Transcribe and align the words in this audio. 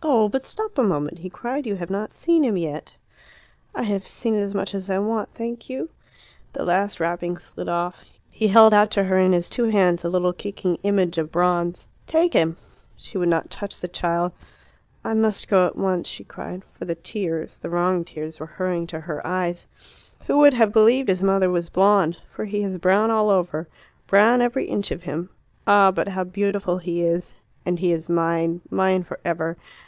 "Oh, 0.00 0.28
but 0.28 0.44
stop 0.44 0.78
a 0.78 0.84
moment!" 0.84 1.18
he 1.18 1.28
cried. 1.28 1.66
"You 1.66 1.74
have 1.74 1.90
not 1.90 2.12
seen 2.12 2.44
him 2.44 2.56
yet." 2.56 2.94
"I 3.74 3.82
have 3.82 4.06
seen 4.06 4.36
as 4.36 4.54
much 4.54 4.72
as 4.72 4.88
I 4.88 5.00
want, 5.00 5.34
thank 5.34 5.68
you." 5.68 5.90
The 6.52 6.64
last 6.64 7.00
wrapping 7.00 7.36
slid 7.36 7.68
off. 7.68 8.04
He 8.30 8.46
held 8.46 8.72
out 8.72 8.92
to 8.92 9.02
her 9.04 9.18
in 9.18 9.32
his 9.32 9.50
two 9.50 9.64
hands 9.64 10.04
a 10.04 10.08
little 10.08 10.32
kicking 10.32 10.76
image 10.84 11.18
of 11.18 11.32
bronze. 11.32 11.88
"Take 12.06 12.32
him!" 12.34 12.56
She 12.96 13.18
would 13.18 13.28
not 13.28 13.50
touch 13.50 13.76
the 13.78 13.88
child. 13.88 14.30
"I 15.04 15.14
must 15.14 15.48
go 15.48 15.66
at 15.66 15.74
once," 15.76 16.06
she 16.06 16.22
cried; 16.22 16.62
for 16.64 16.84
the 16.84 16.94
tears 16.94 17.58
the 17.58 17.68
wrong 17.68 18.04
tears 18.04 18.38
were 18.38 18.46
hurrying 18.46 18.86
to 18.88 19.00
her 19.00 19.26
eyes. 19.26 19.66
"Who 20.28 20.38
would 20.38 20.54
have 20.54 20.72
believed 20.72 21.08
his 21.08 21.24
mother 21.24 21.50
was 21.50 21.70
blonde? 21.70 22.18
For 22.30 22.44
he 22.44 22.62
is 22.62 22.78
brown 22.78 23.10
all 23.10 23.30
over 23.30 23.66
brown 24.06 24.42
every 24.42 24.66
inch 24.66 24.92
of 24.92 25.02
him. 25.02 25.30
Ah, 25.66 25.90
but 25.90 26.06
how 26.06 26.22
beautiful 26.22 26.78
he 26.78 27.02
is! 27.02 27.34
And 27.66 27.80
he 27.80 27.90
is 27.92 28.08
mine; 28.08 28.60
mine 28.70 29.02
for 29.02 29.18
ever. 29.24 29.56